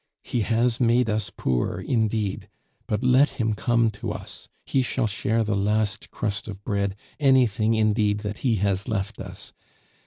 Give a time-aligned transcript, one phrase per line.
[0.23, 2.49] He has made us poor indeed;
[2.87, 7.75] but let him come to us, he shall share the last crust of bread, anything
[7.75, 9.53] indeed that he has left us.